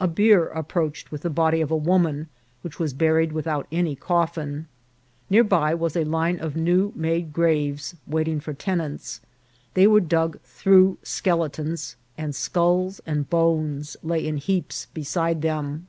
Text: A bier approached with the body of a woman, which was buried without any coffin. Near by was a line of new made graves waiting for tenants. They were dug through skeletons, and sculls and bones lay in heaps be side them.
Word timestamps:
A 0.00 0.08
bier 0.08 0.48
approached 0.48 1.12
with 1.12 1.22
the 1.22 1.30
body 1.30 1.60
of 1.60 1.70
a 1.70 1.76
woman, 1.76 2.26
which 2.62 2.80
was 2.80 2.92
buried 2.92 3.30
without 3.30 3.68
any 3.70 3.94
coffin. 3.94 4.66
Near 5.30 5.44
by 5.44 5.76
was 5.76 5.94
a 5.96 6.02
line 6.02 6.40
of 6.40 6.56
new 6.56 6.92
made 6.96 7.32
graves 7.32 7.94
waiting 8.04 8.40
for 8.40 8.52
tenants. 8.52 9.20
They 9.74 9.86
were 9.86 10.00
dug 10.00 10.40
through 10.40 10.98
skeletons, 11.04 11.94
and 12.18 12.34
sculls 12.34 13.00
and 13.06 13.30
bones 13.30 13.96
lay 14.02 14.26
in 14.26 14.38
heaps 14.38 14.86
be 14.92 15.04
side 15.04 15.40
them. 15.40 15.86